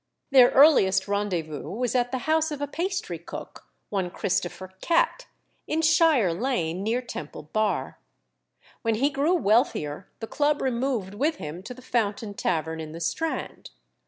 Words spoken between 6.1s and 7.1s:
Lane, near